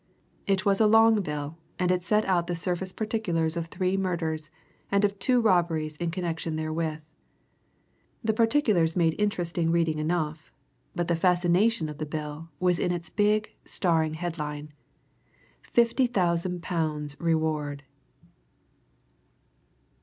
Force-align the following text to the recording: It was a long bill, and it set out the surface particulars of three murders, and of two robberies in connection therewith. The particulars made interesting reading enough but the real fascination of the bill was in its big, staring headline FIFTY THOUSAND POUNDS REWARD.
It 0.47 0.65
was 0.65 0.81
a 0.81 0.87
long 0.87 1.21
bill, 1.21 1.59
and 1.77 1.91
it 1.91 2.03
set 2.03 2.25
out 2.25 2.47
the 2.47 2.55
surface 2.55 2.91
particulars 2.91 3.55
of 3.55 3.67
three 3.67 3.95
murders, 3.97 4.49
and 4.91 5.05
of 5.05 5.19
two 5.19 5.39
robberies 5.39 5.95
in 5.97 6.09
connection 6.09 6.55
therewith. 6.55 7.03
The 8.23 8.33
particulars 8.33 8.95
made 8.95 9.13
interesting 9.19 9.69
reading 9.69 9.99
enough 9.99 10.51
but 10.95 11.07
the 11.07 11.13
real 11.13 11.21
fascination 11.21 11.87
of 11.87 11.99
the 11.99 12.07
bill 12.07 12.49
was 12.59 12.79
in 12.79 12.91
its 12.91 13.11
big, 13.11 13.53
staring 13.63 14.15
headline 14.15 14.73
FIFTY 15.61 16.07
THOUSAND 16.07 16.63
POUNDS 16.63 17.15
REWARD. 17.19 17.83